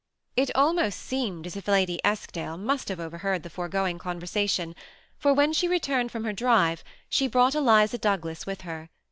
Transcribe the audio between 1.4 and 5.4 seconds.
as if Lady Eskdale must have overheard the foregoing conversation, for